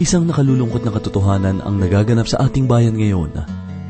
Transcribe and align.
Isang 0.00 0.24
nakalulungkot 0.24 0.80
na 0.80 0.96
katotohanan 0.96 1.60
ang 1.60 1.76
nagaganap 1.76 2.24
sa 2.24 2.48
ating 2.48 2.64
bayan 2.64 2.96
ngayon. 2.96 3.36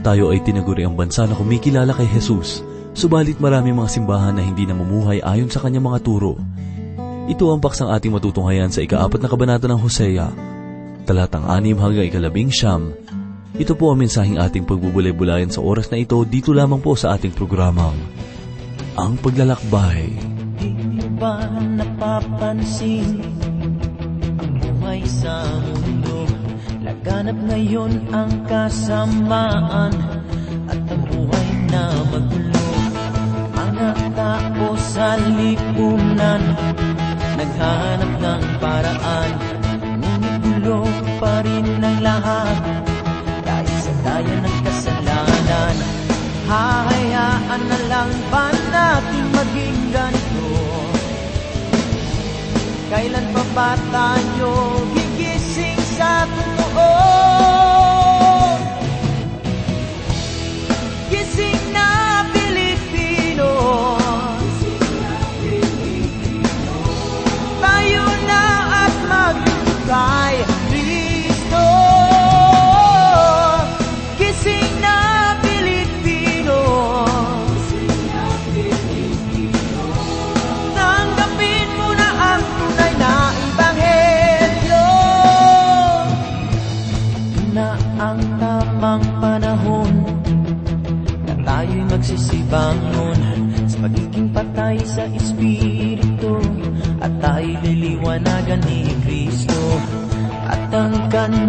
Tayo 0.03 0.35
ay 0.35 0.43
tinaguri 0.43 0.83
ang 0.83 0.99
bansa 0.99 1.22
na 1.22 1.38
kumikilala 1.38 1.95
kay 1.95 2.11
Jesus, 2.11 2.67
subalit 2.99 3.38
marami 3.38 3.71
mga 3.71 3.87
simbahan 3.95 4.35
na 4.35 4.42
hindi 4.42 4.67
namumuhay 4.67 5.23
ayon 5.23 5.46
sa 5.46 5.63
kanyang 5.63 5.87
mga 5.87 6.03
turo. 6.03 6.35
Ito 7.31 7.54
ang 7.54 7.63
paksang 7.63 7.95
ating 7.95 8.10
matutunghayan 8.10 8.74
sa 8.74 8.83
ikaapat 8.83 9.23
na 9.23 9.31
kabanata 9.31 9.71
ng 9.71 9.78
Hosea, 9.78 10.35
talatang 11.06 11.46
anim 11.46 11.78
hanggang 11.78 12.11
ikalabing 12.11 12.51
siyam. 12.51 12.90
Ito 13.54 13.79
po 13.79 13.95
ang 13.95 14.03
mensaheng 14.03 14.42
ating 14.42 14.67
pagbubulay-bulayan 14.67 15.54
sa 15.54 15.63
oras 15.63 15.95
na 15.95 16.02
ito 16.02 16.19
dito 16.27 16.51
lamang 16.51 16.83
po 16.83 16.98
sa 16.98 17.15
ating 17.15 17.38
programang, 17.38 17.95
Ang 18.98 19.14
Paglalakbay. 19.22 20.11
Di 20.58 20.74
mo 20.74 21.06
ba 21.22 21.47
napapansin 21.55 23.22
ang 24.42 24.52
buhay 24.58 25.06
sa 25.06 25.47
mundo? 25.70 25.99
Laganap 27.00 27.40
ngayon 27.48 28.12
ang 28.12 28.28
kasamaan 28.45 29.88
at 30.68 30.80
ang 30.84 31.00
buhay 31.08 31.48
na 31.72 31.96
magulo. 32.12 32.68
Mga 33.56 33.91
tao 34.12 34.77
sa 34.77 35.16
lipunan 35.16 36.44
naghanap 37.41 38.12
ng 38.20 38.44
paraan, 38.60 39.32
ngunit 39.96 40.34
gulo 40.44 40.84
pa 41.16 41.41
rin 41.41 41.80
ang 41.80 42.05
lahat 42.05 42.84
dahil 43.48 43.77
sa 43.80 43.92
daya 44.05 44.36
ng 44.44 44.58
kasalanan. 44.60 45.77
Hahayaan 46.52 47.62
na 47.64 47.78
lang 47.88 48.12
ba 48.28 48.52
natin 48.69 49.24
maging 49.41 49.80
ganito? 49.88 50.52
Kailan 52.92 53.25
pa 53.32 53.42
ba 53.56 53.70
tayo 53.88 54.53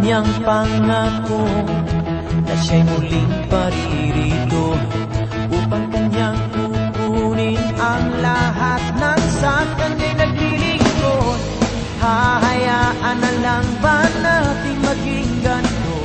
kanyang 0.01 0.33
pangako 0.41 1.45
Na 2.41 2.55
siya'y 2.57 2.81
muling 2.89 3.33
paririto 3.53 4.73
Upang 5.53 5.85
kanyang 5.93 6.41
kukunin 6.49 7.61
ang 7.77 8.05
lahat 8.17 8.81
ng 8.97 9.21
sa 9.37 9.61
kanya'y 9.77 10.13
naglilingkod 10.17 11.39
Hahayaan 12.01 13.17
na 13.21 13.31
lang 13.45 13.67
ba 13.77 14.01
natin 14.25 14.77
maging 14.81 15.31
ganito? 15.45 16.01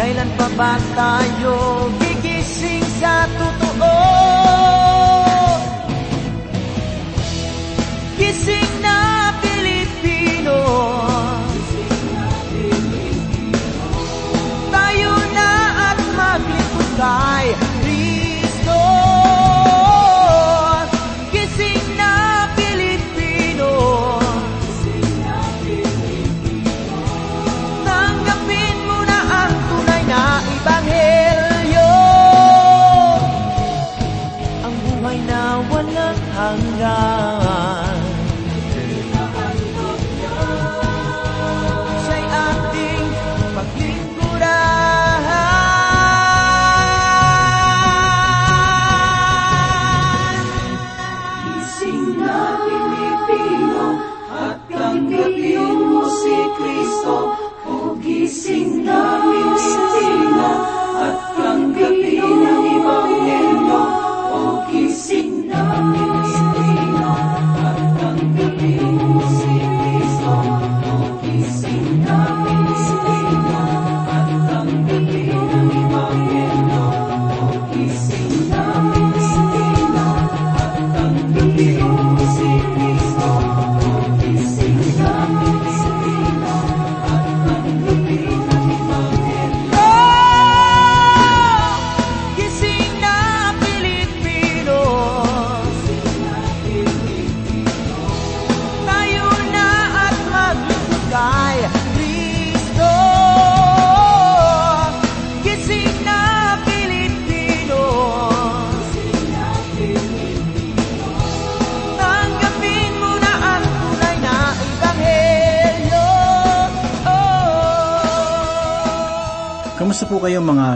Kailan 0.00 0.30
pa 0.40 0.48
ba 0.56 0.72
tayo 0.96 1.92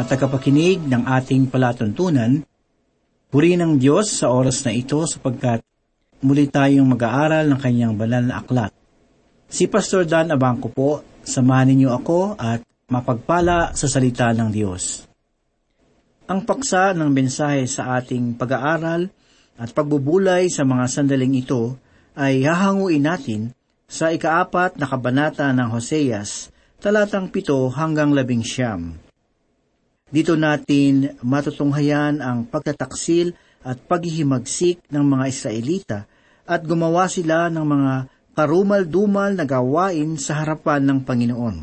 mga 0.07 0.23
tagapakinig 0.23 0.87
ng 0.87 1.03
ating 1.03 1.51
palatuntunan? 1.51 2.39
Puri 3.27 3.59
ng 3.59 3.75
Diyos 3.75 4.15
sa 4.15 4.31
oras 4.31 4.63
na 4.63 4.71
ito 4.71 5.03
sapagkat 5.03 5.67
muli 6.23 6.47
tayong 6.47 6.87
mag-aaral 6.87 7.51
ng 7.51 7.59
kanyang 7.59 7.99
banal 7.99 8.23
na 8.23 8.39
aklat. 8.39 8.71
Si 9.51 9.67
Pastor 9.67 10.07
Dan 10.07 10.31
Abangco 10.31 10.71
po, 10.71 11.03
samahan 11.27 11.75
ninyo 11.75 11.91
ako 11.91 12.39
at 12.39 12.63
mapagpala 12.87 13.75
sa 13.75 13.91
salita 13.91 14.31
ng 14.31 14.47
Diyos. 14.55 15.11
Ang 16.31 16.47
paksa 16.47 16.95
ng 16.95 17.11
mensahe 17.11 17.67
sa 17.67 17.99
ating 17.99 18.39
pag-aaral 18.39 19.11
at 19.59 19.75
pagbubulay 19.75 20.47
sa 20.47 20.63
mga 20.63 20.87
sandaling 20.87 21.35
ito 21.35 21.83
ay 22.15 22.47
hahanguin 22.47 23.03
natin 23.03 23.51
sa 23.91 24.15
ikaapat 24.15 24.79
na 24.79 24.87
kabanata 24.87 25.51
ng 25.51 25.67
Hoseas, 25.67 26.55
talatang 26.79 27.27
pito 27.27 27.59
hanggang 27.75 28.15
labing 28.15 28.47
siyam. 28.47 29.03
Dito 30.07 30.39
natin 30.39 31.19
matutunghayan 31.19 32.23
ang 32.23 32.47
pagtataksil 32.47 33.35
at 33.67 33.83
paghihimagsik 33.91 34.87
ng 34.87 35.03
mga 35.03 35.25
Israelita 35.27 35.99
at 36.47 36.63
gumawa 36.63 37.11
sila 37.11 37.51
ng 37.51 37.67
mga 37.67 37.95
karumal-dumal 38.39 39.35
na 39.35 39.43
gawain 39.43 40.15
sa 40.15 40.47
harapan 40.47 40.87
ng 40.87 40.99
Panginoon. 41.03 41.57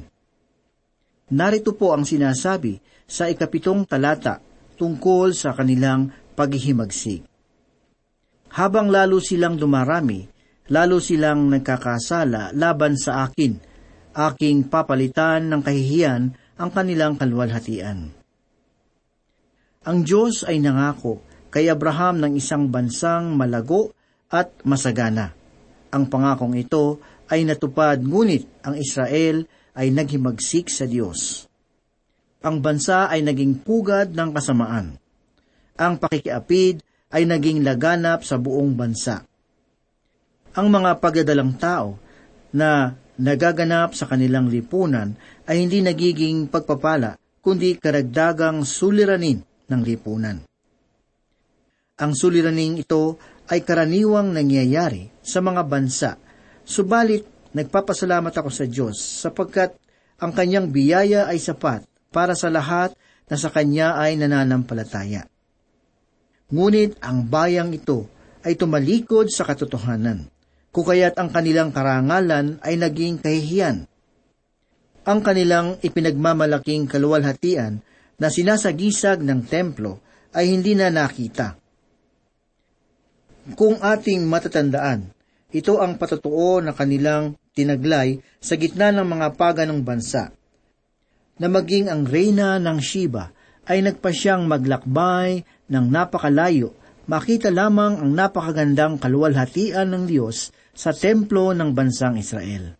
Narito 1.31 1.71
po 1.71 1.95
ang 1.95 2.03
sinasabi 2.03 2.83
sa 3.07 3.31
ikapitong 3.31 3.87
talata 3.87 4.43
tungkol 4.75 5.31
sa 5.31 5.55
kanilang 5.55 6.11
paghihimagsik. 6.35 7.23
Habang 8.59 8.91
lalo 8.91 9.23
silang 9.23 9.55
dumarami, 9.55 10.27
lalo 10.67 10.99
silang 10.99 11.47
nagkakasala 11.47 12.51
laban 12.51 12.99
sa 12.99 13.23
akin. 13.23 13.55
Aking 14.13 14.67
papalitan 14.67 15.47
ng 15.47 15.63
kahihiyan 15.63 16.21
ang 16.59 16.69
kanilang 16.75 17.15
kalwalhatian. 17.15 18.22
Ang 19.83 20.07
Diyos 20.07 20.47
ay 20.47 20.63
nangako 20.63 21.19
kay 21.51 21.67
Abraham 21.67 22.23
ng 22.23 22.39
isang 22.39 22.71
bansang 22.71 23.35
malago 23.35 23.91
at 24.31 24.63
masagana. 24.63 25.35
Ang 25.91 26.07
pangakong 26.07 26.55
ito 26.55 27.03
ay 27.27 27.43
natupad 27.43 27.99
ngunit 27.99 28.63
ang 28.63 28.79
Israel 28.79 29.43
ay 29.75 29.91
naghimagsik 29.91 30.71
sa 30.71 30.87
Diyos. 30.87 31.51
Ang 32.47 32.63
bansa 32.63 33.11
ay 33.11 33.27
naging 33.27 33.59
pugad 33.59 34.15
ng 34.15 34.31
kasamaan. 34.31 34.95
Ang 35.75 35.93
pakikiapid 35.99 36.79
ay 37.11 37.27
naging 37.27 37.59
laganap 37.67 38.23
sa 38.23 38.39
buong 38.39 38.71
bansa. 38.79 39.27
Ang 40.55 40.67
mga 40.71 41.03
pagdadalang 41.03 41.59
tao 41.59 41.99
na 42.55 42.95
nagaganap 43.19 43.91
sa 43.91 44.07
kanilang 44.07 44.47
lipunan 44.47 45.11
ay 45.43 45.59
hindi 45.59 45.83
nagiging 45.83 46.47
pagpapala, 46.47 47.19
kundi 47.43 47.75
karagdagang 47.75 48.63
suliranin 48.63 49.43
ng 49.69 49.81
lipunan. 49.83 50.43
Ang 51.99 52.11
suliraning 52.17 52.81
ito 52.81 53.21
ay 53.47 53.61
karaniwang 53.61 54.33
nangyayari 54.33 55.13
sa 55.21 55.39
mga 55.39 55.61
bansa, 55.67 56.17
subalit 56.65 57.53
nagpapasalamat 57.53 58.33
ako 58.33 58.49
sa 58.49 58.65
Diyos 58.65 58.97
sapagkat 58.97 59.77
ang 60.17 60.33
kanyang 60.33 60.73
biyaya 60.73 61.29
ay 61.29 61.37
sapat 61.37 61.85
para 62.09 62.33
sa 62.33 62.49
lahat 62.49 62.97
na 63.29 63.35
sa 63.37 63.53
kanya 63.53 63.97
ay 63.99 64.17
nananampalataya. 64.17 65.29
Ngunit 66.53 67.01
ang 67.01 67.25
bayang 67.25 67.73
ito 67.73 68.09
ay 68.43 68.57
tumalikod 68.59 69.31
sa 69.31 69.47
katotohanan 69.47 70.27
kung 70.73 70.85
kaya't 70.85 71.13
ang 71.21 71.29
kanilang 71.29 71.69
karangalan 71.69 72.57
ay 72.65 72.73
naging 72.77 73.21
kahihiyan. 73.21 73.85
Ang 75.05 75.19
kanilang 75.21 75.77
ipinagmamalaking 75.85 76.89
kaluwalhatian 76.89 77.85
na 78.23 78.31
sinasagisag 78.31 79.19
ng 79.19 79.43
templo 79.43 79.99
ay 80.31 80.55
hindi 80.55 80.79
na 80.79 80.87
nakita. 80.87 81.59
Kung 83.59 83.83
ating 83.83 84.23
matatandaan, 84.23 85.11
ito 85.51 85.83
ang 85.83 85.99
patotoo 85.99 86.63
na 86.63 86.71
kanilang 86.71 87.35
tinaglay 87.51 88.23
sa 88.39 88.55
gitna 88.55 88.95
ng 88.95 89.03
mga 89.03 89.27
paganong 89.35 89.83
bansa, 89.83 90.31
na 91.35 91.47
maging 91.51 91.91
ang 91.91 92.07
reyna 92.07 92.55
ng 92.63 92.79
Shiba 92.79 93.35
ay 93.67 93.83
nagpasyang 93.83 94.47
maglakbay 94.47 95.43
ng 95.67 95.85
napakalayo, 95.91 96.71
makita 97.11 97.51
lamang 97.51 97.99
ang 97.99 98.11
napakagandang 98.15 99.03
kaluwalhatian 99.03 99.91
ng 99.91 100.03
Diyos 100.07 100.55
sa 100.71 100.95
templo 100.95 101.51
ng 101.51 101.75
bansang 101.75 102.15
Israel. 102.15 102.79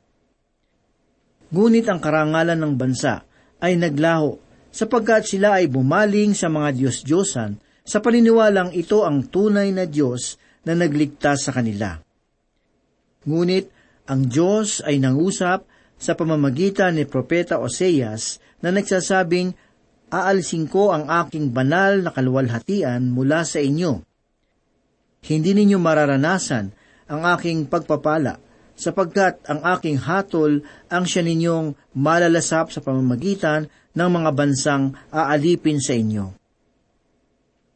Ngunit 1.52 1.86
ang 1.92 2.00
karangalan 2.00 2.58
ng 2.58 2.74
bansa 2.80 3.28
ay 3.60 3.76
naglaho 3.76 4.43
sapagkat 4.74 5.30
sila 5.30 5.62
ay 5.62 5.70
bumaling 5.70 6.34
sa 6.34 6.50
mga 6.50 6.74
Diyos-Diyosan 6.74 7.62
sa 7.86 8.02
paniniwalang 8.02 8.74
ito 8.74 9.06
ang 9.06 9.30
tunay 9.30 9.70
na 9.70 9.86
Diyos 9.86 10.42
na 10.66 10.74
nagligtas 10.74 11.46
sa 11.46 11.52
kanila. 11.54 12.02
Ngunit 13.30 13.70
ang 14.10 14.26
Diyos 14.26 14.82
ay 14.82 14.98
nangusap 14.98 15.70
sa 15.96 16.18
pamamagitan 16.18 16.98
ni 16.98 17.06
Propeta 17.06 17.62
Oseas 17.62 18.42
na 18.60 18.74
nagsasabing, 18.74 19.56
Aalisin 20.14 20.70
ko 20.70 20.94
ang 20.94 21.10
aking 21.10 21.50
banal 21.50 22.06
na 22.06 22.14
kaluwalhatian 22.14 23.10
mula 23.10 23.42
sa 23.50 23.58
inyo. 23.58 23.98
Hindi 25.26 25.58
ninyo 25.58 25.82
mararanasan 25.82 26.66
ang 27.10 27.22
aking 27.34 27.66
pagpapala, 27.66 28.38
sapagkat 28.78 29.42
ang 29.50 29.66
aking 29.74 29.98
hatol 29.98 30.62
ang 30.94 31.04
siya 31.10 31.26
ninyong 31.26 31.98
malalasap 31.98 32.70
sa 32.70 32.80
pamamagitan 32.86 33.66
ng 33.94 34.10
mga 34.10 34.30
bansang 34.34 34.98
aalipin 35.14 35.78
sa 35.78 35.94
inyo. 35.94 36.34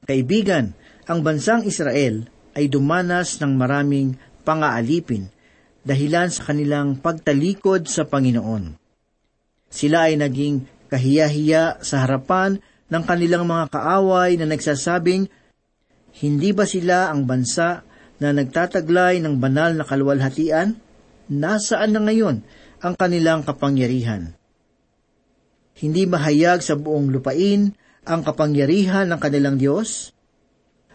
Kaibigan, 0.08 0.74
ang 1.08 1.19
bansang 1.24 1.64
Israel 1.68 2.28
ay 2.58 2.72
dumanas 2.72 3.38
ng 3.44 3.54
maraming 3.54 4.18
pangaalipin 4.48 5.30
dahilan 5.84 6.31
sa 6.31 6.48
kanilang 6.48 7.00
pagtalikod 7.00 7.88
sa 7.88 8.08
Panginoon. 8.08 8.75
Sila 9.68 10.08
ay 10.08 10.16
naging 10.16 10.64
kahiya-hiya 10.88 11.84
sa 11.84 12.08
harapan 12.08 12.60
ng 12.88 13.04
kanilang 13.04 13.44
mga 13.44 13.68
kaaway 13.72 14.40
na 14.40 14.48
nagsasabing, 14.48 15.28
hindi 16.24 16.50
ba 16.56 16.64
sila 16.64 17.12
ang 17.12 17.28
bansa 17.28 17.84
na 18.18 18.31
nagtataglay 18.31 19.19
ng 19.22 19.38
banal 19.38 19.75
na 19.75 19.84
kaluwalhatian, 19.84 20.80
nasaan 21.28 21.92
na 21.94 22.02
ngayon 22.02 22.42
ang 22.80 22.94
kanilang 22.96 23.44
kapangyarihan? 23.44 24.37
Hindi 25.78 26.10
mahayag 26.10 26.66
sa 26.66 26.74
buong 26.74 27.14
lupain 27.14 27.70
ang 28.02 28.22
kapangyarihan 28.26 29.06
ng 29.14 29.20
kanilang 29.22 29.62
Diyos? 29.62 30.10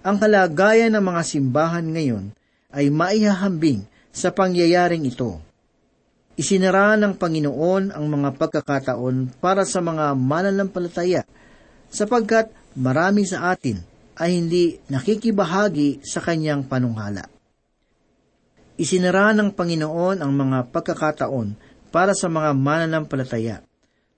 Ang 0.03 0.19
kalagayan 0.19 0.99
ng 0.99 1.05
mga 1.07 1.23
simbahan 1.23 1.87
ngayon 1.87 2.35
ay 2.75 2.91
maihahambing 2.91 3.87
sa 4.11 4.35
pangyayaring 4.35 5.07
ito. 5.07 5.39
Isinara 6.35 6.99
ng 6.99 7.15
Panginoon 7.15 7.95
ang 7.95 8.05
mga 8.11 8.35
pagkakataon 8.35 9.39
para 9.39 9.63
sa 9.63 9.79
mga 9.79 10.17
mananampalataya 10.19 11.23
sapagkat 11.93 12.51
marami 12.75 13.23
sa 13.23 13.55
atin 13.55 13.79
ay 14.19 14.41
hindi 14.41 14.81
nakikibahagi 14.91 16.03
sa 16.03 16.19
kanyang 16.19 16.67
panunghala. 16.67 17.29
Isinara 18.81 19.31
ng 19.37 19.55
Panginoon 19.55 20.25
ang 20.25 20.33
mga 20.33 20.73
pagkakataon 20.73 21.55
para 21.93 22.17
sa 22.17 22.27
mga 22.33 22.57
mananampalataya, 22.57 23.61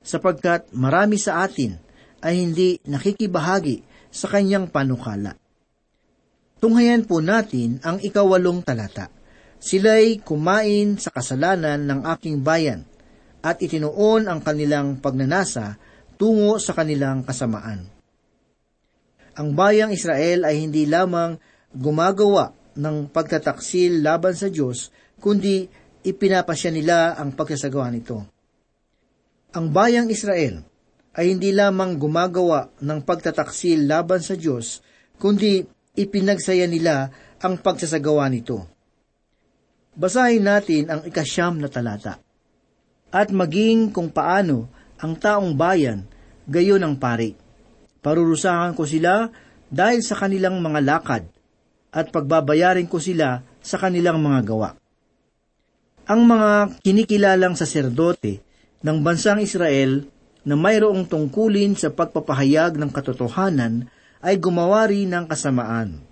sapagkat 0.04 0.68
marami 0.76 1.16
sa 1.16 1.42
atin 1.42 1.80
ay 2.20 2.44
hindi 2.44 2.76
nakikibahagi 2.84 3.82
sa 4.12 4.28
kanyang 4.28 4.68
panukala. 4.68 5.34
Tunghayan 6.60 7.08
po 7.08 7.24
natin 7.24 7.80
ang 7.80 7.98
ikawalong 8.00 8.60
talata. 8.60 9.08
Sila'y 9.58 10.20
kumain 10.20 11.00
sa 11.00 11.08
kasalanan 11.08 11.80
ng 11.88 12.00
aking 12.14 12.44
bayan 12.44 12.84
at 13.40 13.60
itinuon 13.64 14.28
ang 14.28 14.44
kanilang 14.44 15.00
pagnanasa 15.00 15.80
tungo 16.20 16.60
sa 16.60 16.76
kanilang 16.76 17.24
kasamaan 17.24 17.94
ang 19.34 19.48
bayang 19.54 19.90
Israel 19.90 20.46
ay 20.46 20.62
hindi 20.62 20.86
lamang 20.86 21.36
gumagawa 21.74 22.54
ng 22.78 23.10
pagtataksil 23.10 24.02
laban 24.02 24.34
sa 24.34 24.46
Diyos, 24.46 24.94
kundi 25.18 25.66
ipinapasya 26.06 26.70
nila 26.70 27.18
ang 27.18 27.34
pagsasagawa 27.34 27.90
nito. 27.90 28.33
Ang 29.54 29.70
bayang 29.70 30.10
Israel 30.10 30.66
ay 31.14 31.30
hindi 31.30 31.54
lamang 31.54 31.94
gumagawa 31.94 32.74
ng 32.82 32.98
pagtataksil 33.06 33.86
laban 33.86 34.18
sa 34.18 34.34
Diyos, 34.34 34.82
kundi 35.16 35.62
ipinagsaya 35.94 36.66
nila 36.66 37.14
ang 37.38 37.62
pagsasagawa 37.62 38.26
nito. 38.34 38.66
Basahin 39.94 40.42
natin 40.42 40.90
ang 40.90 41.06
ikasyam 41.06 41.62
na 41.62 41.70
talata. 41.70 42.18
At 43.14 43.30
maging 43.30 43.94
kung 43.94 44.10
paano 44.10 44.66
ang 44.98 45.14
taong 45.14 45.54
bayan, 45.54 46.02
gayon 46.50 46.82
ang 46.82 46.98
pari 46.98 47.44
Parurusahan 48.04 48.76
ko 48.76 48.84
sila 48.84 49.32
dahil 49.72 50.04
sa 50.04 50.12
kanilang 50.12 50.60
mga 50.60 50.84
lakad 50.84 51.24
at 51.88 52.12
pagbabayarin 52.12 52.84
ko 52.84 53.00
sila 53.00 53.40
sa 53.64 53.80
kanilang 53.80 54.20
mga 54.20 54.44
gawa. 54.44 54.76
Ang 56.04 56.28
mga 56.28 56.50
kinikilalang 56.84 57.56
saserdote 57.56 58.44
ng 58.84 58.98
bansang 59.00 59.40
Israel 59.40 60.04
na 60.44 60.54
mayroong 60.54 61.08
tungkulin 61.08 61.72
sa 61.72 61.88
pagpapahayag 61.88 62.76
ng 62.76 62.92
katotohanan 62.92 63.88
ay 64.20 64.36
gumawa 64.36 64.84
rin 64.92 65.08
ng 65.08 65.24
kasamaan. 65.24 66.04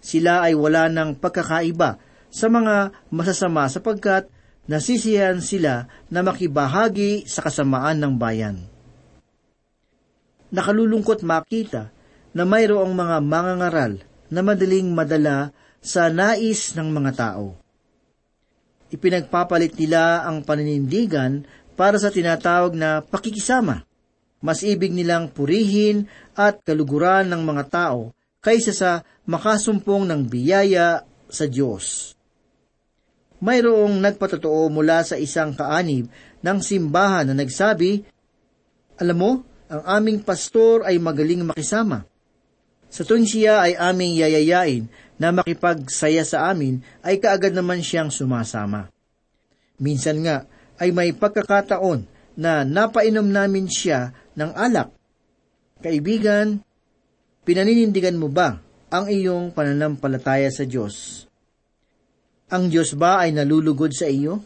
Sila 0.00 0.48
ay 0.48 0.56
wala 0.56 0.88
ng 0.88 1.20
pagkakaiba 1.20 2.00
sa 2.32 2.46
mga 2.48 2.96
masasama 3.12 3.68
sapagkat 3.68 4.32
nasisiyan 4.64 5.44
sila 5.44 5.92
na 6.08 6.24
makibahagi 6.24 7.28
sa 7.28 7.44
kasamaan 7.44 8.00
ng 8.00 8.14
bayan 8.16 8.56
nakalulungkot 10.48 11.20
makita 11.24 11.92
na 12.32 12.44
mayroong 12.44 12.92
mga 12.92 13.16
mangangaral 13.24 13.92
na 14.28 14.40
madaling 14.44 14.88
madala 14.92 15.52
sa 15.80 16.12
nais 16.12 16.76
ng 16.76 16.88
mga 16.92 17.12
tao. 17.16 17.56
Ipinagpapalit 18.88 19.76
nila 19.76 20.24
ang 20.24 20.40
paninindigan 20.40 21.44
para 21.76 22.00
sa 22.00 22.08
tinatawag 22.08 22.72
na 22.72 23.04
pakikisama. 23.04 23.84
Mas 24.38 24.62
ibig 24.62 24.94
nilang 24.94 25.34
purihin 25.34 26.06
at 26.38 26.62
kaluguran 26.62 27.26
ng 27.28 27.42
mga 27.42 27.64
tao 27.68 28.14
kaysa 28.38 28.72
sa 28.72 28.90
makasumpong 29.26 30.06
ng 30.08 30.20
biyaya 30.30 31.02
sa 31.28 31.44
Diyos. 31.44 32.14
Mayroong 33.38 34.02
nagpatotoo 34.02 34.66
mula 34.72 35.06
sa 35.06 35.14
isang 35.14 35.54
kaanib 35.54 36.10
ng 36.42 36.58
simbahan 36.58 37.30
na 37.30 37.34
nagsabi, 37.38 38.02
Alam 38.98 39.16
mo, 39.18 39.30
ang 39.70 39.82
aming 40.00 40.24
pastor 40.24 40.82
ay 40.82 40.98
magaling 40.98 41.46
makisama. 41.46 42.02
Sa 42.88 43.04
tuwing 43.04 43.28
siya 43.28 43.68
ay 43.68 43.76
aming 43.76 44.16
yayayain 44.16 44.88
na 45.20 45.34
makipagsaya 45.34 46.24
sa 46.24 46.48
amin, 46.48 46.80
ay 47.04 47.20
kaagad 47.20 47.52
naman 47.52 47.84
siyang 47.84 48.08
sumasama. 48.08 48.88
Minsan 49.78 50.24
nga 50.24 50.48
ay 50.78 50.94
may 50.94 51.12
pagkakataon 51.12 52.06
na 52.38 52.62
napainom 52.62 53.26
namin 53.26 53.66
siya 53.66 54.14
ng 54.38 54.50
alak. 54.54 54.94
Kaibigan, 55.82 56.62
pinaninindigan 57.42 58.18
mo 58.18 58.30
ba 58.30 58.62
ang 58.88 59.06
iyong 59.10 59.50
pananampalataya 59.52 60.48
sa 60.48 60.64
Diyos? 60.64 61.26
Ang 62.48 62.72
Diyos 62.72 62.96
ba 62.96 63.20
ay 63.26 63.34
nalulugod 63.34 63.92
sa 63.92 64.08
iyo? 64.08 64.40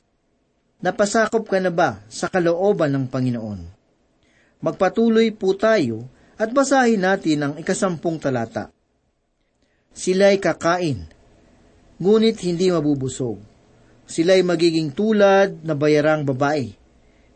Napasakop 0.83 1.47
ka 1.47 1.63
na 1.63 1.71
ba 1.71 2.03
sa 2.11 2.27
kalooban 2.27 2.91
ng 2.91 3.07
Panginoon? 3.07 3.61
Magpatuloy 4.59 5.31
po 5.31 5.55
tayo 5.55 6.11
at 6.41 6.49
basahin 6.51 7.05
natin 7.05 7.39
ang 7.45 7.53
ikasampung 7.61 8.17
talata. 8.17 8.73
Sila'y 9.93 10.41
kakain, 10.41 11.05
ngunit 12.01 12.41
hindi 12.49 12.73
mabubusog. 12.73 13.41
Sila'y 14.09 14.41
magiging 14.41 14.93
tulad 14.93 15.61
na 15.63 15.77
bayarang 15.77 16.25
babae, 16.25 16.73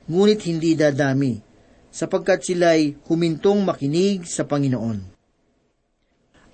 ngunit 0.08 0.40
hindi 0.48 0.72
dadami, 0.72 1.40
sapagkat 1.92 2.44
sila'y 2.44 2.96
humintong 3.08 3.64
makinig 3.64 4.24
sa 4.24 4.44
Panginoon. 4.44 4.98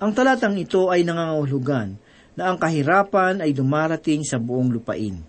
Ang 0.02 0.10
talatang 0.18 0.58
ito 0.58 0.90
ay 0.90 1.06
nangangahulugan 1.06 1.94
na 2.34 2.50
ang 2.50 2.58
kahirapan 2.58 3.38
ay 3.38 3.54
dumarating 3.54 4.26
sa 4.26 4.42
buong 4.42 4.74
lupain. 4.74 5.22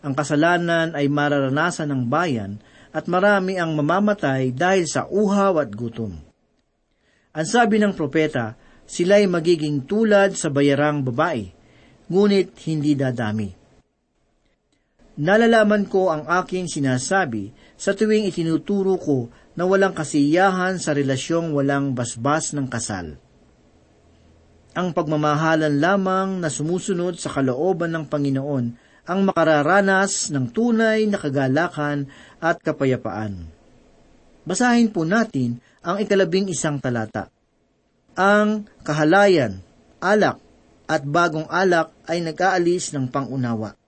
Ang 0.00 0.12
kasalanan 0.16 0.96
ay 0.96 1.12
mararanasan 1.12 1.92
ng 1.92 2.02
bayan 2.08 2.56
at 2.96 3.04
marami 3.12 3.60
ang 3.60 3.76
mamamatay 3.76 4.56
dahil 4.56 4.88
sa 4.88 5.04
uhaw 5.04 5.60
at 5.60 5.68
gutom. 5.68 6.25
Ang 7.36 7.44
sabi 7.44 7.76
ng 7.76 7.92
propeta, 7.92 8.56
sila'y 8.88 9.28
magiging 9.28 9.84
tulad 9.84 10.32
sa 10.32 10.48
bayarang 10.48 11.04
babae, 11.04 11.52
ngunit 12.08 12.56
hindi 12.64 12.96
dadami. 12.96 13.52
Nalalaman 15.20 15.84
ko 15.84 16.08
ang 16.08 16.24
aking 16.24 16.64
sinasabi 16.64 17.52
sa 17.76 17.92
tuwing 17.92 18.24
itinuturo 18.32 18.96
ko 18.96 19.28
na 19.52 19.68
walang 19.68 19.92
kasiyahan 19.92 20.80
sa 20.80 20.96
relasyong 20.96 21.52
walang 21.52 21.92
basbas 21.92 22.56
ng 22.56 22.72
kasal. 22.72 23.20
Ang 24.72 24.96
pagmamahalan 24.96 25.76
lamang 25.76 26.40
na 26.40 26.48
sumusunod 26.48 27.20
sa 27.20 27.32
kalooban 27.32 27.92
ng 27.96 28.08
Panginoon 28.08 28.64
ang 29.08 29.20
makararanas 29.28 30.32
ng 30.32 30.52
tunay 30.52 31.04
na 31.04 31.20
kagalakan 31.20 32.08
at 32.40 32.60
kapayapaan. 32.64 33.48
Basahin 34.44 34.88
po 34.88 35.08
natin 35.08 35.64
ang 35.86 36.02
ikalabing 36.02 36.50
isang 36.50 36.82
talata. 36.82 37.30
Ang 38.18 38.66
kahalayan, 38.82 39.62
alak, 40.02 40.42
at 40.90 41.06
bagong 41.06 41.46
alak 41.46 41.94
ay 42.10 42.26
nag-aalis 42.26 42.90
ng 42.90 43.06
pangunawa. 43.06 43.78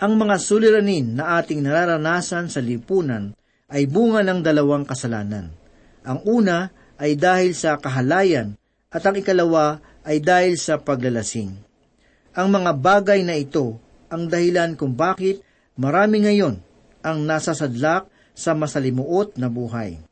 Ang 0.00 0.16
mga 0.16 0.36
suliranin 0.40 1.20
na 1.20 1.36
ating 1.36 1.60
nararanasan 1.60 2.48
sa 2.48 2.64
lipunan 2.64 3.36
ay 3.68 3.84
bunga 3.84 4.24
ng 4.24 4.40
dalawang 4.40 4.88
kasalanan. 4.88 5.52
Ang 6.08 6.24
una 6.24 6.72
ay 6.96 7.18
dahil 7.20 7.52
sa 7.52 7.76
kahalayan 7.76 8.56
at 8.88 9.04
ang 9.04 9.20
ikalawa 9.20 9.84
ay 10.08 10.24
dahil 10.24 10.56
sa 10.56 10.80
paglalasing. 10.80 11.52
Ang 12.32 12.48
mga 12.48 12.72
bagay 12.78 13.20
na 13.26 13.36
ito 13.36 13.76
ang 14.08 14.30
dahilan 14.30 14.78
kung 14.78 14.96
bakit 14.96 15.44
marami 15.76 16.24
ngayon 16.24 16.56
ang 17.04 17.18
nasasadlak 17.28 18.08
sa 18.32 18.54
masalimuot 18.54 19.36
na 19.36 19.50
buhay. 19.52 20.07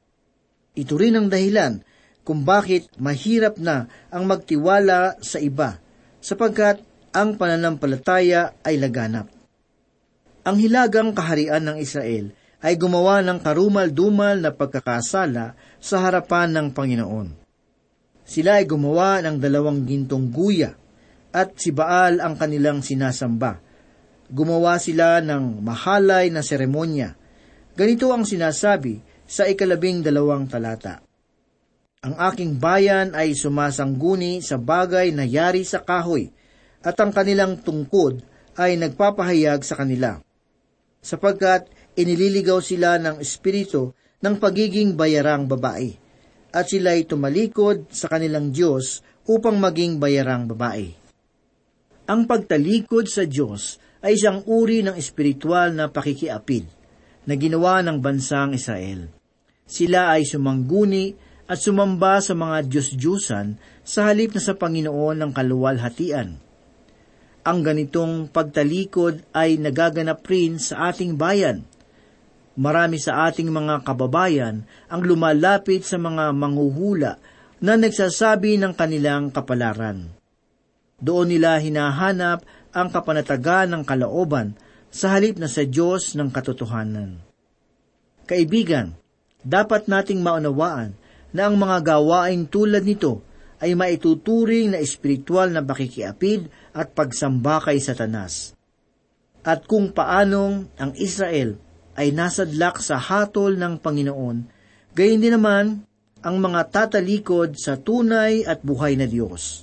Ito 0.76 0.94
rin 1.00 1.16
ang 1.16 1.32
dahilan 1.32 1.80
kung 2.20 2.44
bakit 2.44 2.92
mahirap 3.00 3.56
na 3.56 3.88
ang 4.12 4.28
magtiwala 4.28 5.16
sa 5.24 5.40
iba, 5.40 5.80
sapagkat 6.20 6.84
ang 7.16 7.40
pananampalataya 7.40 8.60
ay 8.60 8.76
laganap. 8.76 9.32
Ang 10.44 10.56
hilagang 10.60 11.16
kaharian 11.16 11.64
ng 11.64 11.76
Israel 11.80 12.30
ay 12.60 12.76
gumawa 12.76 13.24
ng 13.24 13.40
karumal-dumal 13.40 14.36
na 14.42 14.52
pagkakasala 14.52 15.56
sa 15.80 15.96
harapan 16.04 16.52
ng 16.52 16.66
Panginoon. 16.76 17.28
Sila 18.26 18.58
ay 18.58 18.66
gumawa 18.66 19.22
ng 19.22 19.38
dalawang 19.38 19.86
gintong 19.86 20.28
guya 20.34 20.74
at 21.30 21.56
si 21.56 21.70
Baal 21.70 22.18
ang 22.18 22.34
kanilang 22.34 22.82
sinasamba. 22.82 23.62
Gumawa 24.26 24.82
sila 24.82 25.22
ng 25.22 25.62
mahalay 25.62 26.34
na 26.34 26.42
seremonya. 26.42 27.14
Ganito 27.78 28.10
ang 28.10 28.26
sinasabi 28.26 29.15
sa 29.26 29.44
ikalabing 29.50 30.00
dalawang 30.06 30.46
talata. 30.46 31.02
Ang 32.06 32.14
aking 32.14 32.62
bayan 32.62 33.18
ay 33.18 33.34
sumasangguni 33.34 34.38
sa 34.38 34.54
bagay 34.62 35.10
na 35.10 35.26
yari 35.26 35.66
sa 35.66 35.82
kahoy, 35.82 36.30
at 36.86 36.94
ang 37.02 37.10
kanilang 37.10 37.58
tungkod 37.58 38.22
ay 38.54 38.78
nagpapahayag 38.78 39.66
sa 39.66 39.74
kanila. 39.74 40.22
Sapagkat 41.02 41.66
inililigaw 41.98 42.62
sila 42.62 43.02
ng 43.02 43.18
espiritu 43.18 43.90
ng 44.22 44.38
pagiging 44.38 44.94
bayarang 44.94 45.50
babae, 45.50 45.98
at 46.54 46.70
sila'y 46.70 47.10
tumalikod 47.10 47.90
sa 47.90 48.06
kanilang 48.06 48.54
Diyos 48.54 49.02
upang 49.26 49.58
maging 49.58 49.98
bayarang 49.98 50.46
babae. 50.46 50.94
Ang 52.06 52.30
pagtalikod 52.30 53.10
sa 53.10 53.26
Diyos 53.26 53.82
ay 53.98 54.14
isang 54.14 54.46
uri 54.46 54.86
ng 54.86 54.94
espiritual 54.94 55.74
na 55.74 55.90
pakikiapid 55.90 56.70
na 57.26 57.34
ginawa 57.34 57.82
ng 57.82 57.98
bansang 57.98 58.54
Israel. 58.54 59.15
Sila 59.66 60.14
ay 60.14 60.22
sumangguni 60.22 61.12
at 61.50 61.58
sumamba 61.58 62.22
sa 62.22 62.38
mga 62.38 62.70
Diyos-Diyusan 62.70 63.58
sa 63.82 64.06
halip 64.06 64.34
na 64.34 64.42
sa 64.42 64.54
Panginoon 64.54 65.18
ng 65.18 65.30
kaluwalhatian. 65.34 66.38
Ang 67.46 67.58
ganitong 67.62 68.26
pagtalikod 68.30 69.22
ay 69.30 69.58
nagaganap 69.58 70.22
rin 70.26 70.58
sa 70.58 70.90
ating 70.90 71.14
bayan. 71.14 71.62
Marami 72.58 72.98
sa 72.98 73.30
ating 73.30 73.46
mga 73.46 73.86
kababayan 73.86 74.66
ang 74.90 75.02
lumalapit 75.06 75.86
sa 75.86 75.98
mga 75.98 76.34
manghuhula 76.34 77.22
na 77.62 77.78
nagsasabi 77.78 78.58
ng 78.58 78.74
kanilang 78.74 79.30
kapalaran. 79.30 80.10
Doon 80.98 81.28
nila 81.30 81.60
hinahanap 81.60 82.42
ang 82.74 82.88
kapanatagan 82.90 83.70
ng 83.70 83.82
kalooban 83.86 84.56
sa 84.90 85.14
halip 85.14 85.36
na 85.36 85.46
sa 85.46 85.62
Diyos 85.62 86.16
ng 86.16 86.32
katotohanan. 86.32 87.20
Kaibigan, 88.26 88.96
dapat 89.46 89.86
nating 89.86 90.18
maunawaan 90.26 90.98
na 91.30 91.46
ang 91.46 91.54
mga 91.54 91.94
gawain 91.94 92.50
tulad 92.50 92.82
nito 92.82 93.22
ay 93.62 93.78
maituturing 93.78 94.74
na 94.74 94.82
espiritual 94.82 95.48
na 95.54 95.62
bakikiapid 95.62 96.50
at 96.74 96.92
pagsamba 96.92 97.62
kay 97.62 97.78
Satanas. 97.78 98.58
At 99.46 99.64
kung 99.70 99.94
paanong 99.94 100.66
ang 100.74 100.92
Israel 100.98 101.56
ay 101.94 102.10
nasadlak 102.10 102.82
sa 102.82 102.98
hatol 102.98 103.54
ng 103.54 103.78
Panginoon, 103.78 104.36
gayon 104.92 105.22
din 105.22 105.32
naman 105.38 105.86
ang 106.20 106.36
mga 106.42 106.60
tatalikod 106.68 107.54
sa 107.54 107.78
tunay 107.78 108.42
at 108.42 108.66
buhay 108.66 108.98
na 108.98 109.06
Diyos. 109.06 109.62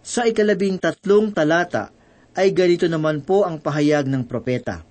Sa 0.00 0.24
ikalabing 0.24 0.80
tatlong 0.80 1.30
talata 1.30 1.92
ay 2.32 2.50
ganito 2.56 2.88
naman 2.88 3.20
po 3.22 3.44
ang 3.44 3.60
pahayag 3.60 4.08
ng 4.08 4.24
propeta. 4.24 4.82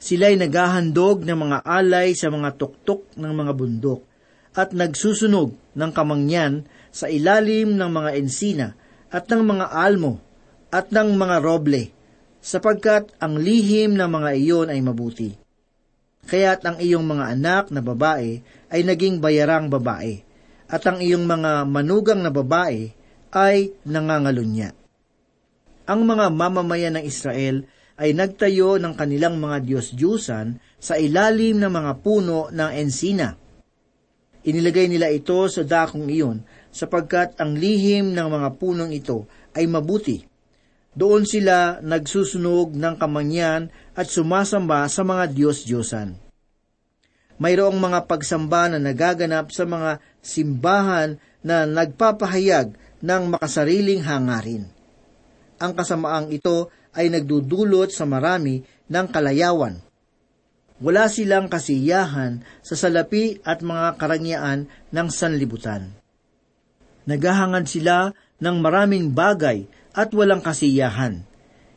Sila'y 0.00 0.40
naghahandog 0.40 1.28
ng 1.28 1.36
mga 1.36 1.58
alay 1.60 2.16
sa 2.16 2.32
mga 2.32 2.56
tuktok 2.56 3.12
ng 3.20 3.32
mga 3.36 3.52
bundok 3.52 4.00
at 4.56 4.72
nagsusunog 4.72 5.52
ng 5.76 5.90
kamangyan 5.92 6.64
sa 6.88 7.06
ilalim 7.06 7.76
ng 7.76 7.90
mga 7.92 8.10
ensina 8.16 8.68
at 9.12 9.28
ng 9.28 9.44
mga 9.44 9.66
almo 9.68 10.18
at 10.72 10.88
ng 10.88 11.18
mga 11.18 11.36
roble, 11.44 11.90
sapagkat 12.40 13.12
ang 13.20 13.36
lihim 13.36 13.98
ng 13.98 14.08
mga 14.08 14.30
iyon 14.38 14.68
ay 14.72 14.80
mabuti. 14.80 15.34
Kaya't 16.30 16.62
ang 16.62 16.78
iyong 16.78 17.02
mga 17.02 17.34
anak 17.34 17.64
na 17.74 17.82
babae 17.82 18.38
ay 18.70 18.80
naging 18.86 19.18
bayarang 19.18 19.66
babae, 19.66 20.22
at 20.70 20.82
ang 20.86 21.02
iyong 21.02 21.26
mga 21.26 21.66
manugang 21.66 22.22
na 22.22 22.30
babae 22.30 22.94
ay 23.34 23.74
nangangalunya. 23.82 24.70
Ang 25.90 26.06
mga 26.06 26.30
mamamayan 26.30 27.02
ng 27.02 27.04
Israel 27.04 27.66
ay 28.00 28.16
nagtayo 28.16 28.80
ng 28.80 28.96
kanilang 28.96 29.36
mga 29.36 29.60
Diyos-Diyusan 29.60 30.56
sa 30.80 30.96
ilalim 30.96 31.60
ng 31.60 31.68
mga 31.68 31.92
puno 32.00 32.48
ng 32.48 32.70
ensina. 32.72 33.36
Inilagay 34.40 34.88
nila 34.88 35.12
ito 35.12 35.44
sa 35.52 35.60
dakong 35.60 36.08
iyon 36.08 36.40
sapagkat 36.72 37.36
ang 37.36 37.60
lihim 37.60 38.16
ng 38.16 38.28
mga 38.32 38.48
punong 38.56 38.88
ito 38.96 39.28
ay 39.52 39.68
mabuti. 39.68 40.24
Doon 40.96 41.28
sila 41.28 41.84
nagsusunog 41.84 42.72
ng 42.72 42.94
kamangyan 42.96 43.68
at 43.92 44.08
sumasamba 44.08 44.88
sa 44.88 45.04
mga 45.04 45.36
Diyos-Diyosan. 45.36 46.16
Mayroong 47.36 47.76
mga 47.76 48.08
pagsamba 48.08 48.72
na 48.72 48.80
nagaganap 48.80 49.52
sa 49.52 49.68
mga 49.68 50.00
simbahan 50.24 51.20
na 51.44 51.68
nagpapahayag 51.68 52.72
ng 53.00 53.22
makasariling 53.36 54.04
hangarin. 54.04 54.68
Ang 55.60 55.72
kasamaang 55.76 56.32
ito 56.32 56.72
ay 56.94 57.12
nagdudulot 57.12 57.90
sa 57.94 58.06
marami 58.06 58.62
ng 58.90 59.06
kalayawan. 59.10 59.78
Wala 60.80 61.12
silang 61.12 61.52
kasiyahan 61.52 62.40
sa 62.64 62.74
salapi 62.74 63.44
at 63.44 63.60
mga 63.60 64.00
karangyaan 64.00 64.66
ng 64.90 65.08
sanlibutan. 65.12 65.92
Naghahangad 67.04 67.68
sila 67.68 68.16
ng 68.40 68.56
maraming 68.64 69.12
bagay 69.12 69.68
at 69.92 70.08
walang 70.16 70.40
kasiyahan. 70.40 71.20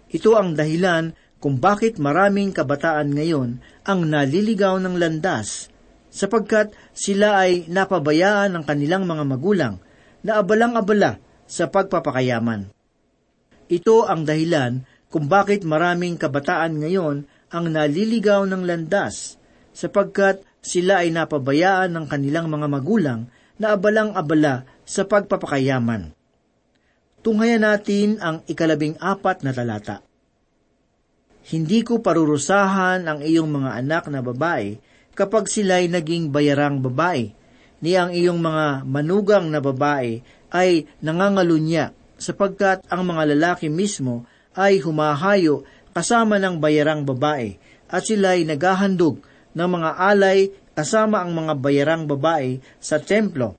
Ito 0.08 0.40
ang 0.40 0.56
dahilan 0.56 1.12
kung 1.44 1.60
bakit 1.60 2.00
maraming 2.00 2.56
kabataan 2.56 3.12
ngayon 3.12 3.60
ang 3.84 4.00
naliligaw 4.08 4.80
ng 4.80 4.96
landas, 4.96 5.68
sapagkat 6.08 6.72
sila 6.96 7.44
ay 7.44 7.68
napabayaan 7.68 8.56
ng 8.56 8.64
kanilang 8.64 9.04
mga 9.04 9.24
magulang 9.28 9.76
na 10.24 10.40
abalang-abala 10.40 11.20
sa 11.44 11.68
pagpapakayaman. 11.68 12.72
Ito 13.68 14.08
ang 14.08 14.24
dahilan 14.24 14.88
kung 15.14 15.30
bakit 15.30 15.62
maraming 15.62 16.18
kabataan 16.18 16.82
ngayon 16.82 17.30
ang 17.54 17.66
naliligaw 17.70 18.50
ng 18.50 18.66
landas, 18.66 19.38
sapagkat 19.70 20.42
sila 20.58 21.06
ay 21.06 21.14
napabayaan 21.14 21.94
ng 21.94 22.06
kanilang 22.10 22.50
mga 22.50 22.66
magulang 22.66 23.30
na 23.62 23.78
abalang-abala 23.78 24.66
sa 24.82 25.06
pagpapakayaman. 25.06 26.18
Tunghayan 27.22 27.62
natin 27.62 28.18
ang 28.26 28.42
ikalabing 28.50 28.98
apat 28.98 29.46
na 29.46 29.54
talata. 29.54 30.02
Hindi 31.46 31.86
ko 31.86 32.02
parurusahan 32.02 33.06
ang 33.06 33.22
iyong 33.22 33.54
mga 33.54 33.70
anak 33.86 34.10
na 34.10 34.26
babae 34.26 34.82
kapag 35.14 35.46
sila'y 35.46 35.94
naging 35.94 36.34
bayarang 36.34 36.82
babae, 36.82 37.30
ni 37.86 37.94
ang 37.94 38.10
iyong 38.10 38.42
mga 38.42 38.82
manugang 38.90 39.46
na 39.54 39.62
babae 39.62 40.26
ay 40.50 40.90
nangangalunya 41.06 41.94
sapagkat 42.18 42.82
ang 42.90 43.06
mga 43.06 43.38
lalaki 43.38 43.70
mismo 43.70 44.26
ay 44.58 44.82
humahayo 44.82 45.66
kasama 45.94 46.42
ng 46.42 46.58
bayarang 46.58 47.06
babae 47.06 47.58
at 47.90 48.02
sila'y 48.06 48.46
naghahandog 48.50 49.22
ng 49.54 49.70
mga 49.70 49.90
alay 50.02 50.50
kasama 50.74 51.22
ang 51.22 51.38
mga 51.38 51.54
bayarang 51.62 52.04
babae 52.10 52.58
sa 52.82 52.98
templo 52.98 53.54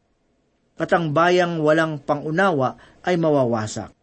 at 0.74 0.90
ang 0.90 1.14
bayang 1.14 1.62
walang 1.62 2.02
pangunawa 2.02 2.74
ay 3.06 3.14
mawawasak. 3.14 3.94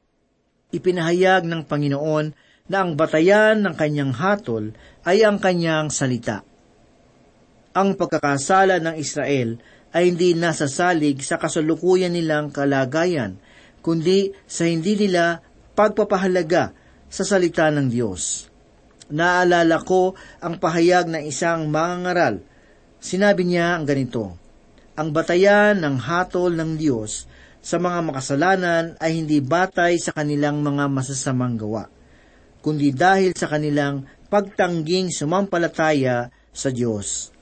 Ipinahayag 0.72 1.44
ng 1.44 1.68
Panginoon 1.68 2.32
na 2.72 2.78
ang 2.80 2.96
batayan 2.96 3.60
ng 3.60 3.76
kanyang 3.76 4.16
hatol 4.16 4.72
ay 5.04 5.28
ang 5.28 5.36
kanyang 5.44 5.92
salita. 5.92 6.48
Ang 7.76 8.00
pagkakasala 8.00 8.80
ng 8.80 8.96
Israel 8.96 9.60
ay 9.92 10.16
hindi 10.16 10.32
nasasalig 10.32 11.20
sa 11.20 11.36
kasalukuyan 11.36 12.16
nilang 12.16 12.56
kalagayan, 12.56 13.36
kundi 13.84 14.32
sa 14.48 14.64
hindi 14.64 14.96
nila 14.96 15.44
pagpapahalaga 15.76 16.72
sa 17.12 17.28
salita 17.28 17.68
ng 17.68 17.92
Diyos. 17.92 18.48
Naalala 19.12 19.84
ko 19.84 20.16
ang 20.40 20.56
pahayag 20.56 21.12
ng 21.12 21.28
isang 21.28 21.68
mangangaral. 21.68 22.40
Sinabi 23.04 23.44
niya 23.44 23.76
ang 23.76 23.84
ganito, 23.84 24.40
Ang 24.96 25.12
batayan 25.12 25.84
ng 25.84 26.00
hatol 26.00 26.56
ng 26.56 26.80
Diyos 26.80 27.28
sa 27.60 27.76
mga 27.76 28.00
makasalanan 28.08 28.96
ay 29.04 29.20
hindi 29.20 29.44
batay 29.44 30.00
sa 30.00 30.16
kanilang 30.16 30.64
mga 30.64 30.88
masasamang 30.88 31.60
gawa 31.60 31.86
kundi 32.62 32.94
dahil 32.94 33.34
sa 33.34 33.50
kanilang 33.50 34.06
pagtangging 34.30 35.10
sumampalataya 35.10 36.30
sa 36.54 36.70
Diyos. 36.70 37.34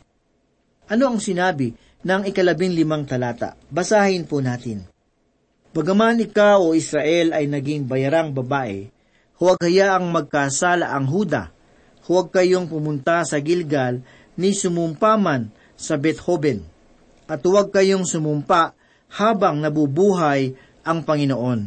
Ano 0.90 1.14
ang 1.14 1.20
sinabi 1.22 1.76
ng 2.02 2.26
ikalabing 2.32 2.74
limang 2.74 3.06
talata? 3.06 3.54
Basahin 3.70 4.26
po 4.26 4.42
natin. 4.42 4.88
Bagaman 5.70 6.18
ikaw 6.18 6.66
o 6.66 6.74
Israel 6.74 7.36
ay 7.38 7.46
naging 7.46 7.86
bayarang 7.86 8.34
babae, 8.34 8.90
huwag 9.40 9.58
hayaang 9.64 10.12
magkasala 10.12 10.92
ang 10.92 11.08
Huda. 11.08 11.56
Huwag 12.06 12.36
kayong 12.36 12.68
pumunta 12.68 13.24
sa 13.24 13.40
Gilgal 13.40 14.04
ni 14.36 14.52
sumumpaman 14.52 15.50
sa 15.80 15.96
Bethoben. 15.96 16.68
At 17.30 17.40
huwag 17.48 17.72
kayong 17.72 18.04
sumumpa 18.04 18.76
habang 19.16 19.64
nabubuhay 19.64 20.54
ang 20.84 21.08
Panginoon. 21.08 21.62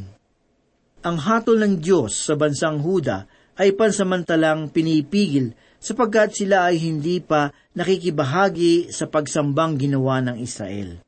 Ang 1.03 1.17
hatol 1.19 1.59
ng 1.59 1.75
Diyos 1.83 2.15
sa 2.15 2.39
bansang 2.39 2.79
Huda 2.79 3.27
ay 3.59 3.75
pansamantalang 3.75 4.71
pinipigil 4.71 5.57
sapagkat 5.83 6.31
sila 6.31 6.71
ay 6.71 6.79
hindi 6.79 7.19
pa 7.19 7.51
nakikibahagi 7.75 8.95
sa 8.95 9.11
pagsambang 9.11 9.75
ginawa 9.83 10.23
ng 10.23 10.39
Israel. 10.39 11.03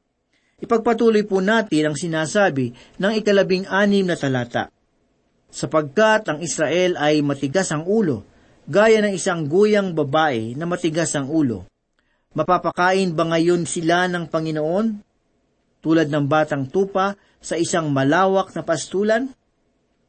Ipagpatuloy 0.59 1.23
po 1.29 1.39
natin 1.39 1.93
ang 1.93 1.97
sinasabi 1.99 2.75
ng 2.99 3.13
ikalabing 3.23 3.71
anim 3.71 4.03
na 4.03 4.19
talata. 4.19 4.74
Sapagkat 5.55 6.27
ang 6.27 6.43
Israel 6.43 6.99
ay 6.99 7.23
matigas 7.23 7.71
ang 7.71 7.87
ulo, 7.87 8.27
gaya 8.67 8.99
ng 8.99 9.15
isang 9.15 9.47
guyang 9.47 9.95
babae 9.95 10.59
na 10.59 10.67
matigas 10.67 11.15
ang 11.15 11.31
ulo. 11.31 11.71
Mapapakain 12.35 13.15
ba 13.15 13.31
ngayon 13.31 13.63
sila 13.63 14.11
ng 14.11 14.27
Panginoon? 14.27 14.87
Tulad 15.79 16.11
ng 16.11 16.27
batang 16.27 16.67
tupa 16.67 17.15
sa 17.39 17.55
isang 17.55 17.95
malawak 17.95 18.51
na 18.59 18.67
pastulan? 18.67 19.31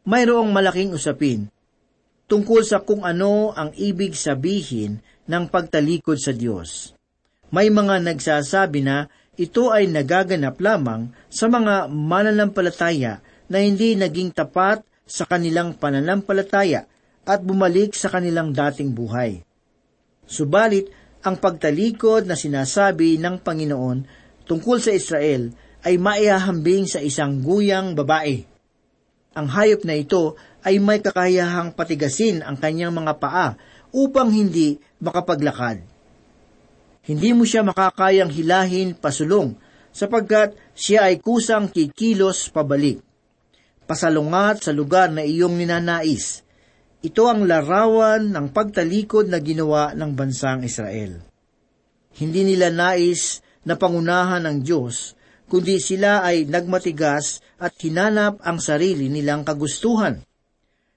Mayroong 0.10 0.50
malaking 0.50 0.98
usapin 0.98 1.54
tungkol 2.26 2.66
sa 2.66 2.82
kung 2.82 3.06
ano 3.06 3.54
ang 3.54 3.70
ibig 3.78 4.18
sabihin 4.18 4.98
ng 5.30 5.44
pagtalikod 5.50 6.18
sa 6.18 6.34
Diyos. 6.34 6.98
May 7.54 7.70
mga 7.70 8.02
nagsasabi 8.02 8.82
na 8.82 9.06
ito 9.38 9.70
ay 9.70 9.86
nagaganap 9.86 10.58
lamang 10.58 11.14
sa 11.30 11.46
mga 11.46 11.86
mananampalataya 11.92 13.22
na 13.46 13.62
hindi 13.62 13.94
naging 13.94 14.34
tapat 14.34 14.82
sa 15.06 15.30
kanilang 15.30 15.78
pananampalataya 15.78 16.90
at 17.26 17.40
bumalik 17.42 17.94
sa 17.94 18.10
kanilang 18.10 18.54
dating 18.54 18.94
buhay. 18.94 19.42
Subalit, 20.26 20.90
ang 21.26 21.42
pagtalikod 21.42 22.30
na 22.30 22.38
sinasabi 22.38 23.18
ng 23.18 23.42
Panginoon 23.42 24.06
tungkol 24.46 24.78
sa 24.78 24.94
Israel 24.94 25.50
ay 25.82 25.98
maihahambing 25.98 26.86
sa 26.86 27.02
isang 27.02 27.42
guyang 27.42 27.98
babae. 27.98 28.46
Ang 29.34 29.48
hayop 29.50 29.82
na 29.86 29.98
ito 29.98 30.38
ay 30.62 30.78
may 30.78 31.02
kakayahang 31.02 31.74
patigasin 31.74 32.46
ang 32.46 32.58
kanyang 32.58 32.94
mga 32.94 33.14
paa 33.22 33.48
upang 33.94 34.34
hindi 34.34 34.82
makapaglakad. 35.02 35.82
Hindi 37.06 37.30
mo 37.38 37.46
siya 37.46 37.62
makakayang 37.62 38.34
hilahin 38.34 38.98
pasulong 38.98 39.54
sapagkat 39.94 40.58
siya 40.74 41.10
ay 41.10 41.22
kusang 41.22 41.70
kikilos 41.70 42.50
pabalik. 42.50 43.02
Pasalungat 43.86 44.66
sa 44.66 44.74
lugar 44.74 45.14
na 45.14 45.22
iyong 45.22 45.62
ninanais. 45.62 46.42
Ito 47.06 47.30
ang 47.30 47.46
larawan 47.46 48.34
ng 48.34 48.50
pagtalikod 48.50 49.30
na 49.30 49.38
ginawa 49.38 49.94
ng 49.94 50.12
bansang 50.18 50.66
Israel. 50.66 51.22
Hindi 52.18 52.42
nila 52.50 52.74
nais 52.74 53.46
na 53.62 53.78
pangunahan 53.78 54.42
ng 54.42 54.58
Diyos, 54.66 55.14
kundi 55.46 55.78
sila 55.78 56.26
ay 56.26 56.50
nagmatigas 56.50 57.46
at 57.62 57.78
hinanap 57.78 58.42
ang 58.42 58.58
sarili 58.58 59.06
nilang 59.06 59.46
kagustuhan. 59.46 60.26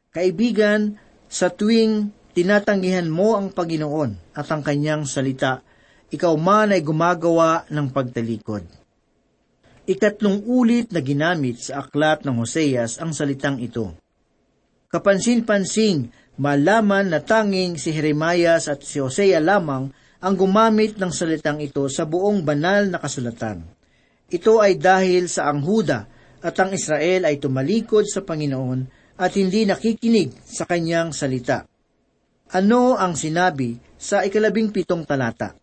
Kaibigan, 0.09 0.96
sa 1.29 1.53
tuwing 1.53 2.09
tinatanggihan 2.33 3.12
mo 3.12 3.37
ang 3.37 3.53
Panginoon 3.53 4.33
at 4.33 4.48
ang 4.48 4.64
kanyang 4.64 5.05
salita, 5.05 5.61
ikaw 6.09 6.33
man 6.40 6.72
ay 6.72 6.81
gumagawa 6.81 7.68
ng 7.68 7.92
pagtalikod. 7.92 8.78
Ikatlong 9.88 10.44
ulit 10.44 10.92
na 10.92 11.01
ginamit 11.01 11.64
sa 11.64 11.81
aklat 11.81 12.20
ng 12.29 12.37
Hoseas 12.44 13.01
ang 13.01 13.16
salitang 13.16 13.57
ito. 13.57 13.96
Kapansin-pansing, 14.92 16.12
malaman 16.37 17.09
na 17.09 17.24
tanging 17.24 17.81
si 17.81 17.96
Jeremias 17.96 18.68
at 18.68 18.85
si 18.85 19.01
Hosea 19.01 19.40
lamang 19.40 19.88
ang 20.20 20.35
gumamit 20.37 21.01
ng 21.01 21.09
salitang 21.09 21.64
ito 21.64 21.88
sa 21.88 22.05
buong 22.05 22.44
banal 22.44 22.92
na 22.92 23.01
kasulatan. 23.01 23.64
Ito 24.29 24.61
ay 24.61 24.77
dahil 24.77 25.24
sa 25.24 25.48
ang 25.48 25.64
Huda 25.64 26.05
at 26.44 26.55
ang 26.61 26.77
Israel 26.77 27.24
ay 27.24 27.40
tumalikod 27.40 28.05
sa 28.05 28.20
Panginoon 28.20 28.85
at 29.16 29.33
hindi 29.40 29.64
nakikinig 29.64 30.37
sa 30.44 30.68
kanyang 30.68 31.16
salita. 31.16 31.64
Ano 32.53 33.01
ang 33.01 33.16
sinabi 33.16 33.81
sa 33.96 34.20
ikalabing 34.20 34.68
pitong 34.68 35.09
talata? 35.09 35.57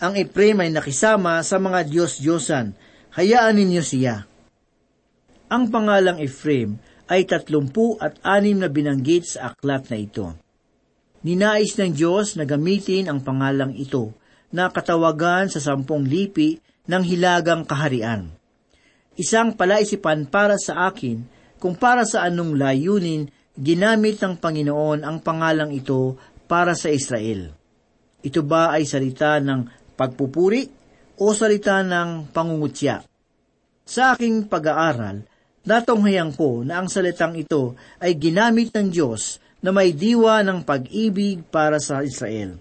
Ang 0.00 0.16
Ephraim 0.16 0.64
ay 0.64 0.72
nakisama 0.72 1.44
sa 1.44 1.60
mga 1.60 1.86
Diyos-Diyosan, 1.86 2.74
hayaan 3.14 3.54
ninyo 3.58 3.82
siya. 3.82 4.26
Ang 5.50 5.70
pangalang 5.70 6.18
Ephraim 6.18 6.78
ay 7.06 7.28
tatlumpu 7.28 7.94
at 8.02 8.18
anim 8.26 8.58
na 8.58 8.66
binanggit 8.66 9.36
sa 9.36 9.52
aklat 9.52 9.86
na 9.92 9.98
ito. 10.00 10.34
Ninais 11.24 11.72
ng 11.78 11.92
Diyos 11.94 12.36
na 12.36 12.44
gamitin 12.44 13.08
ang 13.08 13.24
pangalang 13.24 13.72
ito 13.72 14.12
na 14.52 14.68
katawagan 14.68 15.48
sa 15.48 15.60
sampung 15.62 16.04
lipi 16.04 16.60
ng 16.84 17.02
hilagang 17.02 17.64
kaharian. 17.64 18.28
Isang 19.16 19.56
palaisipan 19.56 20.28
para 20.28 20.58
sa 20.60 20.90
akin 20.90 21.24
kung 21.62 21.78
para 21.78 22.04
sa 22.04 22.26
anong 22.28 22.58
layunin 22.60 23.30
ginamit 23.54 24.18
ng 24.20 24.36
Panginoon 24.36 25.06
ang 25.06 25.22
pangalang 25.22 25.70
ito 25.70 26.18
para 26.44 26.74
sa 26.74 26.90
Israel. 26.90 27.54
Ito 28.20 28.42
ba 28.42 28.74
ay 28.74 28.84
salita 28.84 29.38
ng 29.38 29.94
pagpupuri 29.94 30.83
o 31.18 31.30
salita 31.34 31.82
ng 31.82 32.34
pangungutya? 32.34 33.04
Sa 33.84 34.16
aking 34.16 34.48
pag-aaral, 34.48 35.28
natunghayan 35.68 36.32
ko 36.32 36.64
na 36.64 36.80
ang 36.80 36.88
salitang 36.88 37.36
ito 37.36 37.76
ay 38.00 38.16
ginamit 38.16 38.72
ng 38.72 38.88
Diyos 38.88 39.38
na 39.64 39.72
may 39.72 39.96
diwa 39.96 40.44
ng 40.44 40.64
pag-ibig 40.64 41.44
para 41.48 41.80
sa 41.80 42.04
Israel. 42.04 42.60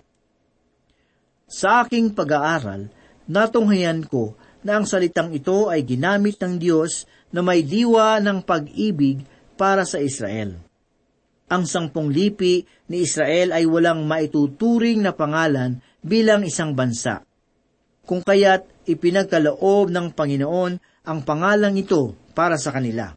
Sa 1.47 1.83
aking 1.83 2.15
pag-aaral, 2.15 2.87
natunghayan 3.27 4.07
ko 4.07 4.35
na 4.63 4.79
ang 4.79 4.87
salitang 4.87 5.35
ito 5.35 5.67
ay 5.67 5.83
ginamit 5.83 6.39
ng 6.39 6.55
Diyos 6.55 7.03
na 7.35 7.43
may 7.43 7.61
diwa 7.61 8.17
ng 8.23 8.41
pag-ibig 8.41 9.27
para 9.59 9.83
sa 9.83 9.99
Israel. 9.99 10.55
Ang 11.51 11.63
sangpong 11.67 12.09
lipi 12.09 12.63
ni 12.89 13.03
Israel 13.03 13.51
ay 13.53 13.67
walang 13.67 14.07
maituturing 14.07 15.03
na 15.03 15.11
pangalan 15.11 15.83
bilang 16.01 16.47
isang 16.47 16.73
bansa. 16.73 17.21
Kung 18.03 18.19
kaya't 18.19 18.83
ipinagkaloob 18.83 19.87
ng 19.87 20.11
Panginoon 20.11 20.73
ang 21.07 21.19
pangalang 21.23 21.79
ito 21.79 22.15
para 22.35 22.59
sa 22.59 22.75
kanila. 22.75 23.15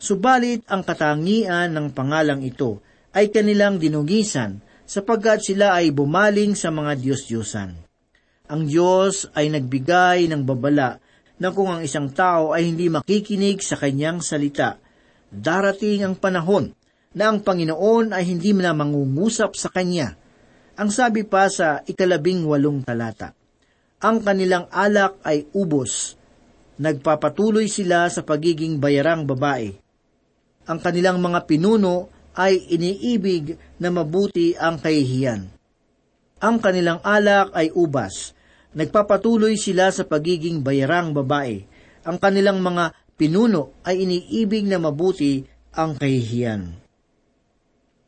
Subalit 0.00 0.64
ang 0.72 0.80
katangian 0.80 1.76
ng 1.76 1.92
pangalang 1.92 2.40
ito 2.40 2.80
ay 3.12 3.28
kanilang 3.28 3.76
dinugisan 3.76 4.64
sapagkat 4.88 5.44
sila 5.44 5.76
ay 5.76 5.92
bumaling 5.92 6.56
sa 6.56 6.72
mga 6.72 6.96
Diyos-Diyosan. 6.96 7.70
Ang 8.50 8.62
Diyos 8.64 9.28
ay 9.36 9.52
nagbigay 9.52 10.26
ng 10.32 10.42
babala 10.42 10.98
na 11.36 11.48
kung 11.52 11.68
ang 11.68 11.84
isang 11.84 12.10
tao 12.10 12.56
ay 12.56 12.66
hindi 12.66 12.88
makikinig 12.88 13.60
sa 13.60 13.76
kanyang 13.76 14.24
salita, 14.24 14.80
darating 15.30 16.02
ang 16.02 16.16
panahon 16.16 16.72
na 17.14 17.30
ang 17.30 17.44
Panginoon 17.44 18.16
ay 18.16 18.24
hindi 18.26 18.56
na 18.56 18.74
mangungusap 18.74 19.54
sa 19.54 19.70
kanya. 19.70 20.16
Ang 20.80 20.90
sabi 20.90 21.28
pa 21.28 21.46
sa 21.52 21.84
ikalabing 21.84 22.42
walong 22.48 22.82
talata, 22.82 23.36
ang 24.00 24.24
kanilang 24.24 24.66
alak 24.72 25.20
ay 25.22 25.44
ubos, 25.52 26.16
nagpapatuloy 26.80 27.68
sila 27.68 28.08
sa 28.08 28.24
pagiging 28.24 28.80
bayarang 28.80 29.28
babae, 29.28 29.76
ang 30.70 30.78
kanilang 30.80 31.18
mga 31.18 31.44
pinuno 31.50 32.08
ay 32.38 32.70
iniibig 32.70 33.58
na 33.82 33.90
mabuti 33.90 34.54
ang 34.54 34.78
kahihiyan. 34.78 35.50
Ang 36.40 36.56
kanilang 36.62 37.02
alak 37.04 37.52
ay 37.52 37.74
ubas. 37.74 38.32
Nagpapatuloy 38.70 39.58
sila 39.58 39.90
sa 39.90 40.06
pagiging 40.06 40.62
bayarang 40.62 41.10
babae. 41.10 41.66
Ang 42.06 42.16
kanilang 42.22 42.62
mga 42.62 42.94
pinuno 43.18 43.76
ay 43.82 44.06
iniibig 44.06 44.64
na 44.64 44.78
mabuti 44.78 45.42
ang 45.74 45.98
kahihiyan. 45.98 46.70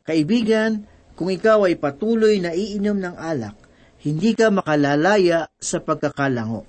Kaibigan, 0.07 0.87
kung 1.19 1.29
ikaw 1.29 1.67
ay 1.67 1.77
patuloy 1.77 2.39
na 2.39 2.55
iinom 2.55 2.97
ng 2.97 3.15
alak, 3.19 3.59
hindi 4.03 4.35
ka 4.35 4.51
makalalaya 4.51 5.47
sa 5.63 5.79
pagkakalango, 5.79 6.67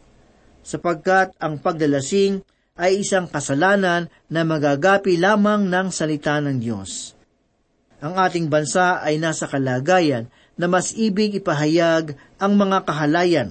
sapagkat 0.62 1.35
ang 1.42 1.59
pagdalasing 1.59 2.47
ay 2.79 3.03
isang 3.03 3.27
kasalanan 3.27 4.07
na 4.31 4.47
magagapi 4.47 5.18
lamang 5.18 5.66
ng 5.66 5.90
salita 5.90 6.38
ng 6.38 6.62
Diyos. 6.62 7.14
Ang 7.99 8.14
ating 8.18 8.47
bansa 8.47 9.03
ay 9.03 9.18
nasa 9.18 9.51
kalagayan 9.51 10.31
na 10.55 10.70
mas 10.70 10.94
ibig 10.94 11.42
ipahayag 11.42 12.14
ang 12.38 12.53
mga 12.55 12.87
kahalayan. 12.87 13.51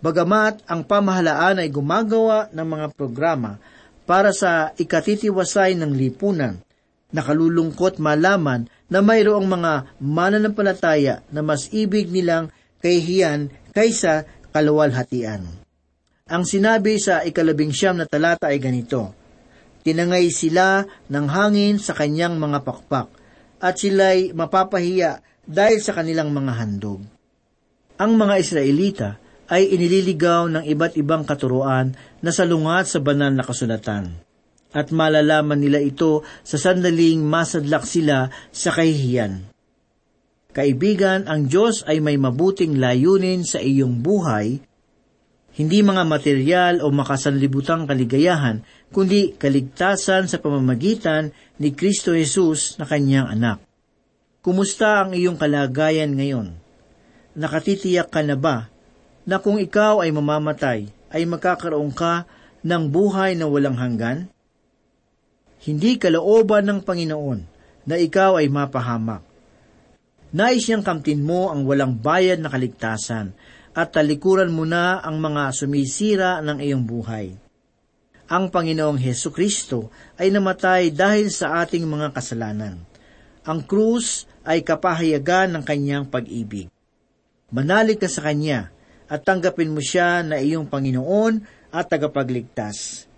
Bagamat 0.00 0.62
ang 0.70 0.86
pamahalaan 0.86 1.60
ay 1.60 1.68
gumagawa 1.68 2.48
ng 2.54 2.66
mga 2.66 2.86
programa 2.94 3.58
para 4.06 4.30
sa 4.30 4.70
ikatitiwasay 4.78 5.74
ng 5.74 5.92
lipunan, 5.94 6.62
nakalulungkot 7.10 7.98
malaman 7.98 8.70
na 8.90 9.02
mayroong 9.02 9.46
mga 9.46 9.72
mananampalataya 10.02 11.22
na 11.30 11.42
mas 11.42 11.70
ibig 11.70 12.10
nilang 12.10 12.50
kahihiyan 12.80 13.72
kaysa 13.72 14.26
kaluwalhatian. 14.50 15.46
Ang 16.30 16.42
sinabi 16.46 16.98
sa 16.98 17.22
ikalabing 17.26 17.74
siyam 17.74 17.98
na 17.98 18.06
talata 18.06 18.50
ay 18.50 18.58
ganito, 18.62 19.14
Tinangay 19.80 20.28
sila 20.28 20.84
ng 21.08 21.26
hangin 21.32 21.80
sa 21.80 21.96
kanyang 21.96 22.36
mga 22.36 22.60
pakpak, 22.68 23.08
at 23.60 23.80
sila'y 23.80 24.36
mapapahiya 24.36 25.24
dahil 25.48 25.80
sa 25.80 25.96
kanilang 25.96 26.32
mga 26.32 26.52
handog. 26.60 27.00
Ang 27.96 28.12
mga 28.16 28.34
Israelita 28.40 29.08
ay 29.50 29.72
inililigaw 29.74 30.46
ng 30.48 30.64
iba't 30.64 30.94
ibang 31.00 31.26
katuruan 31.26 31.92
na 32.22 32.30
salungat 32.30 32.86
sa 32.86 33.02
banal 33.02 33.34
na 33.34 33.44
kasulatan. 33.44 34.14
At 34.70 34.94
malalaman 34.94 35.58
nila 35.58 35.82
ito 35.82 36.22
sa 36.46 36.54
sandaling 36.54 37.26
masadlak 37.26 37.82
sila 37.82 38.30
sa 38.54 38.70
kahihiyan. 38.70 39.50
Kaibigan, 40.50 41.30
ang 41.30 41.46
Diyos 41.46 41.86
ay 41.86 42.02
may 42.02 42.18
mabuting 42.18 42.78
layunin 42.78 43.46
sa 43.46 43.62
iyong 43.62 44.02
buhay 44.02 44.58
hindi 45.50 45.82
mga 45.82 46.06
material 46.06 46.74
o 46.80 46.94
makasanlibutang 46.94 47.90
kaligayahan, 47.90 48.62
kundi 48.94 49.34
kaligtasan 49.34 50.30
sa 50.30 50.38
pamamagitan 50.38 51.34
ni 51.58 51.74
Kristo 51.74 52.14
Jesus 52.14 52.78
na 52.78 52.86
kanyang 52.86 53.28
anak. 53.28 53.58
Kumusta 54.40 55.04
ang 55.04 55.12
iyong 55.12 55.36
kalagayan 55.36 56.14
ngayon? 56.14 56.54
Nakatitiyak 57.34 58.08
ka 58.08 58.22
na 58.22 58.38
ba 58.38 58.70
na 59.26 59.42
kung 59.42 59.58
ikaw 59.58 60.00
ay 60.06 60.14
mamamatay, 60.14 60.88
ay 61.10 61.22
magkakaroon 61.26 61.90
ka 61.90 62.30
ng 62.62 62.88
buhay 62.88 63.34
na 63.34 63.50
walang 63.50 63.74
hanggan? 63.74 64.30
Hindi 65.60 65.98
kalooban 65.98 66.70
ng 66.70 66.80
Panginoon 66.86 67.40
na 67.84 67.98
ikaw 67.98 68.38
ay 68.38 68.46
mapahamak. 68.48 69.29
Nais 70.30 70.62
niyang 70.70 70.86
kamtin 70.86 71.26
mo 71.26 71.50
ang 71.50 71.66
walang 71.66 71.98
bayad 71.98 72.38
na 72.38 72.46
kaligtasan 72.46 73.34
at 73.74 73.88
talikuran 73.90 74.54
mo 74.54 74.62
na 74.62 75.02
ang 75.02 75.18
mga 75.18 75.50
sumisira 75.50 76.38
ng 76.38 76.62
iyong 76.62 76.86
buhay. 76.86 77.34
Ang 78.30 78.46
Panginoong 78.46 78.94
Heso 79.02 79.34
Kristo 79.34 79.90
ay 80.14 80.30
namatay 80.30 80.94
dahil 80.94 81.34
sa 81.34 81.66
ating 81.66 81.82
mga 81.82 82.14
kasalanan. 82.14 82.78
Ang 83.42 83.66
krus 83.66 84.30
ay 84.46 84.62
kapahayagan 84.62 85.50
ng 85.50 85.64
kanyang 85.66 86.06
pag-ibig. 86.06 86.70
Manalig 87.50 87.98
ka 87.98 88.06
sa 88.06 88.22
Kanya 88.30 88.70
at 89.10 89.26
tanggapin 89.26 89.74
mo 89.74 89.82
siya 89.82 90.22
na 90.22 90.38
iyong 90.38 90.70
Panginoon 90.70 91.42
at 91.74 91.90
tagapagligtas. 91.90 93.10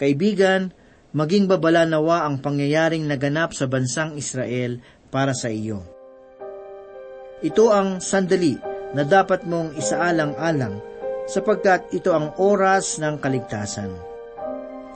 Kaibigan, 0.00 0.72
maging 1.12 1.44
babala 1.44 1.84
nawa 1.84 2.24
ang 2.24 2.40
pangyayaring 2.40 3.04
naganap 3.04 3.52
sa 3.52 3.68
bansang 3.68 4.16
Israel 4.16 4.80
para 5.12 5.36
sa 5.36 5.52
iyo. 5.52 5.95
Ito 7.44 7.68
ang 7.68 8.00
sandali 8.00 8.56
na 8.96 9.04
dapat 9.04 9.44
mong 9.44 9.76
isaalang-alang 9.76 10.80
sapagkat 11.28 11.92
ito 11.92 12.16
ang 12.16 12.32
oras 12.40 12.96
ng 12.96 13.20
kaligtasan. 13.20 13.92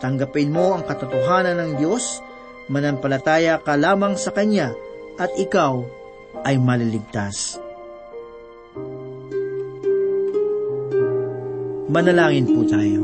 Tanggapin 0.01 0.49
mo 0.49 0.73
ang 0.73 0.89
katotohanan 0.89 1.61
ng 1.61 1.73
Diyos, 1.77 2.25
manampalataya 2.73 3.61
ka 3.61 3.77
lamang 3.77 4.17
sa 4.17 4.33
Kanya 4.33 4.73
at 5.21 5.29
ikaw 5.37 5.85
ay 6.49 6.57
maliligtas. 6.57 7.61
Manalangin 11.91 12.49
po 12.49 12.65
tayo. 12.65 13.03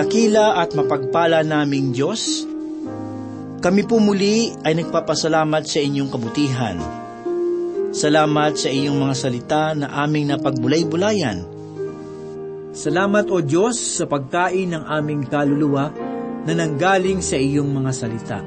Dakila 0.00 0.56
at 0.56 0.72
mapagpala 0.72 1.44
naming 1.44 1.92
Diyos, 1.92 2.48
kami 3.60 3.84
po 3.84 4.00
muli 4.00 4.48
ay 4.64 4.72
nagpapasalamat 4.80 5.68
sa 5.68 5.76
inyong 5.76 6.08
kabutihan. 6.08 6.80
Salamat 7.92 8.56
sa 8.56 8.72
iyong 8.72 8.96
mga 8.96 9.12
salita 9.12 9.76
na 9.76 9.92
aming 10.00 10.32
napagbulay-bulayan. 10.32 11.44
Salamat 12.72 13.28
o 13.28 13.44
Diyos 13.44 13.76
sa 13.76 14.08
pagkain 14.08 14.72
ng 14.72 14.88
aming 14.88 15.28
kaluluwa 15.28 15.92
na 16.48 16.52
nanggaling 16.56 17.20
sa 17.20 17.36
iyong 17.36 17.68
mga 17.68 17.92
salita. 17.92 18.40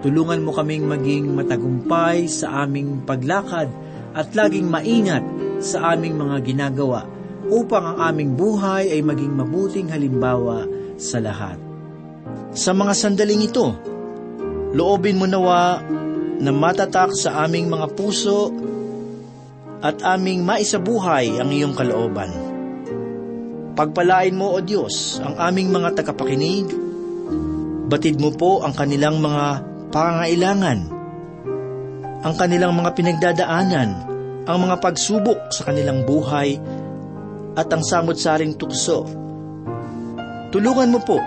Tulungan 0.00 0.40
mo 0.40 0.56
kaming 0.56 0.88
maging 0.88 1.36
matagumpay 1.36 2.32
sa 2.32 2.64
aming 2.64 3.04
paglakad 3.04 3.68
at 4.16 4.32
laging 4.32 4.72
maingat 4.72 5.20
sa 5.60 5.92
aming 5.92 6.16
mga 6.16 6.40
ginagawa 6.40 7.04
upang 7.52 7.84
ang 7.84 7.98
aming 8.08 8.32
buhay 8.32 8.88
ay 8.88 9.04
maging 9.04 9.36
mabuting 9.36 9.92
halimbawa 9.92 10.64
sa 10.96 11.20
lahat. 11.20 11.60
Sa 12.56 12.72
mga 12.72 12.92
sandaling 12.96 13.44
ito, 13.44 13.76
loobin 14.72 15.20
mo 15.20 15.28
nawa 15.28 15.84
na 16.40 16.50
matatak 16.50 17.12
sa 17.12 17.44
aming 17.44 17.68
mga 17.68 17.86
puso 17.92 18.48
at 19.84 20.00
aming 20.16 20.46
maisabuhay 20.48 21.36
ang 21.36 21.52
iyong 21.52 21.76
kalooban. 21.76 22.32
Pagpalain 23.72 24.36
mo, 24.36 24.56
O 24.56 24.60
Diyos, 24.60 25.20
ang 25.20 25.36
aming 25.36 25.72
mga 25.72 25.96
tagapakinig. 25.96 26.68
Batid 27.88 28.16
mo 28.20 28.32
po 28.32 28.64
ang 28.64 28.72
kanilang 28.72 29.20
mga 29.20 29.44
pangailangan, 29.92 30.78
ang 32.22 32.34
kanilang 32.36 32.72
mga 32.72 32.90
pinagdadaanan, 32.96 33.90
ang 34.44 34.58
mga 34.58 34.76
pagsubok 34.80 35.52
sa 35.52 35.68
kanilang 35.68 36.04
buhay 36.08 36.56
at 37.56 37.68
ang 37.68 37.84
samot-saring 37.84 38.56
tukso. 38.56 39.04
Tulungan 40.52 40.92
mo 40.92 41.00
po 41.00 41.18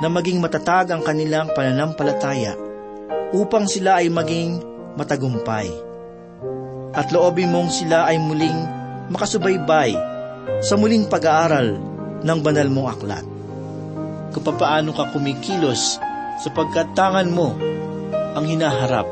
na 0.00 0.08
maging 0.08 0.40
matatag 0.40 0.90
ang 0.90 1.02
kanilang 1.02 1.50
pananampalataya 1.52 2.54
upang 3.34 3.66
sila 3.66 4.02
ay 4.02 4.10
maging 4.10 4.62
matagumpay. 4.98 5.68
At 6.90 7.14
loobin 7.14 7.54
mong 7.54 7.70
sila 7.70 8.10
ay 8.10 8.18
muling 8.18 8.58
makasubaybay 9.14 9.94
sa 10.62 10.74
muling 10.74 11.06
pag-aaral 11.06 11.78
ng 12.22 12.38
banal 12.42 12.68
mong 12.70 12.88
aklat. 12.90 13.26
kung 14.30 14.46
ka 14.46 15.04
kumikilos 15.10 15.98
sapagkat 16.42 16.94
tangan 16.94 17.28
mo 17.30 17.54
ang 18.34 18.46
hinaharap. 18.46 19.06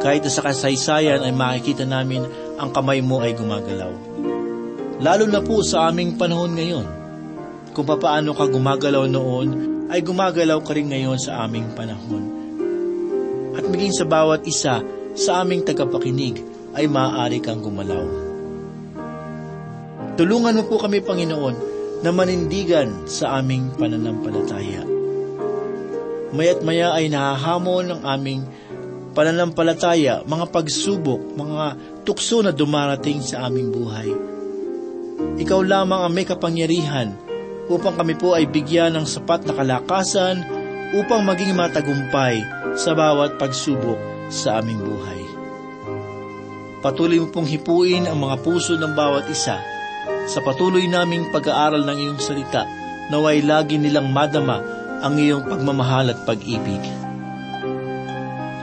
Kahit 0.00 0.24
sa 0.26 0.42
kasaysayan 0.42 1.22
ay 1.22 1.30
makikita 1.30 1.84
namin 1.84 2.24
ang 2.56 2.72
kamay 2.72 3.04
mo 3.04 3.20
ay 3.20 3.36
gumagalaw. 3.36 3.92
Lalo 5.00 5.24
na 5.24 5.40
po 5.40 5.64
sa 5.64 5.88
aming 5.88 6.20
panahon 6.20 6.52
ngayon. 6.52 6.86
Kung 7.72 7.88
paano 7.88 8.36
ka 8.36 8.44
gumagalaw 8.44 9.08
noon, 9.08 9.48
ay 9.88 10.04
gumagalaw 10.04 10.60
ka 10.60 10.76
rin 10.76 10.92
ngayon 10.92 11.16
sa 11.16 11.48
aming 11.48 11.72
panahon. 11.72 12.24
At 13.56 13.64
maging 13.64 13.96
sa 13.96 14.04
bawat 14.04 14.44
isa 14.44 14.84
sa 15.16 15.40
aming 15.40 15.64
tagapakinig 15.64 16.44
ay 16.76 16.84
maaari 16.84 17.40
kang 17.40 17.64
gumalaw. 17.64 18.04
Tulungan 20.20 20.60
mo 20.60 20.68
po 20.68 20.76
kami, 20.76 21.00
Panginoon, 21.00 21.56
na 22.04 22.12
manindigan 22.12 23.08
sa 23.08 23.40
aming 23.40 23.72
pananampalataya. 23.80 24.84
Mayat 26.36 26.60
maya 26.60 26.92
ay 26.92 27.08
nahahamon 27.08 27.88
ng 27.88 28.00
aming 28.04 28.44
pananampalataya, 29.16 30.28
mga 30.28 30.44
pagsubok, 30.52 31.24
mga 31.40 31.64
tukso 32.04 32.44
na 32.44 32.52
dumarating 32.52 33.24
sa 33.24 33.48
aming 33.48 33.72
buhay. 33.72 34.39
Ikaw 35.40 35.60
lamang 35.64 36.00
ang 36.04 36.12
may 36.12 36.26
kapangyarihan 36.28 37.16
upang 37.70 37.96
kami 37.96 38.18
po 38.18 38.34
ay 38.34 38.50
bigyan 38.50 38.98
ng 38.98 39.06
sapat 39.06 39.46
na 39.46 39.54
kalakasan 39.54 40.42
upang 40.92 41.22
maging 41.22 41.54
matagumpay 41.54 42.42
sa 42.74 42.92
bawat 42.94 43.38
pagsubok 43.38 43.98
sa 44.30 44.58
aming 44.58 44.82
buhay. 44.82 45.22
Patuloy 46.80 47.20
mo 47.20 47.28
pong 47.28 47.46
hipuin 47.46 48.08
ang 48.08 48.18
mga 48.18 48.40
puso 48.40 48.74
ng 48.74 48.92
bawat 48.96 49.28
isa 49.28 49.60
sa 50.26 50.38
patuloy 50.40 50.88
naming 50.88 51.28
pag-aaral 51.28 51.84
ng 51.84 51.98
iyong 52.08 52.20
salita 52.20 52.64
naway 53.10 53.42
lagi 53.42 53.76
nilang 53.76 54.08
madama 54.14 54.62
ang 55.02 55.18
iyong 55.18 55.44
pagmamahal 55.44 56.14
at 56.14 56.22
pag-ibig. 56.24 56.80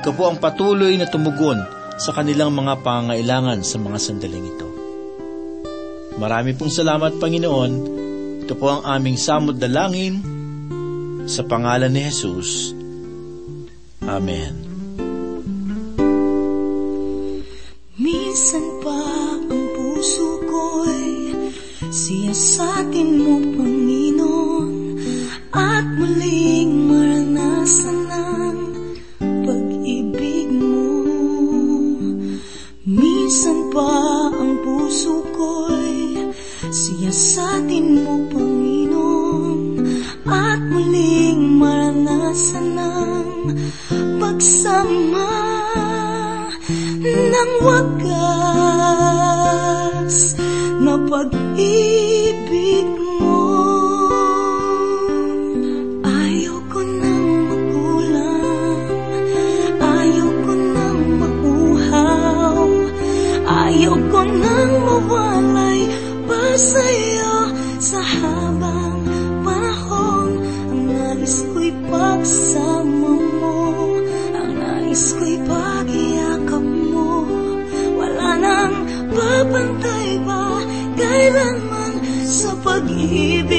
Ikaw 0.02 0.13
po 0.15 0.24
ang 0.32 0.39
patuloy 0.39 0.96
na 0.96 1.10
tumugon 1.10 1.60
sa 2.00 2.15
kanilang 2.15 2.56
mga 2.56 2.80
pangailangan 2.86 3.65
sa 3.65 3.76
mga 3.82 3.98
sandaling 4.00 4.48
ito. 4.48 4.77
Marami 6.18 6.58
pong 6.58 6.74
salamat, 6.74 7.22
Panginoon. 7.22 7.72
Ito 8.42 8.58
po 8.58 8.74
ang 8.74 8.82
aming 8.90 9.22
samod 9.22 9.62
dalangin 9.62 10.18
sa 11.30 11.46
pangalan 11.46 11.94
ni 11.94 12.02
Jesus. 12.10 12.74
Amen. 14.02 14.66
Minsan 18.02 18.66
pa 18.82 18.98
ang 19.46 19.62
puso 19.78 20.42
ko'y 20.50 21.14
siyasatin 21.94 23.10
mo, 23.22 23.36
Panginoon, 23.54 24.70
at 25.54 25.86
muling 26.02 26.47
Magbabantay 79.18 80.22
ba 80.30 80.62
kailanman 80.94 81.94
sa 82.22 82.54
pag-ibig? 82.62 83.57